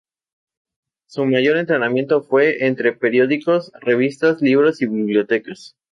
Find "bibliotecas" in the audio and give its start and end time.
4.87-5.75